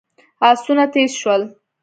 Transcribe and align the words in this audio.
آسونه 0.49 0.85
تېز 0.93 1.11
شول. 1.21 1.41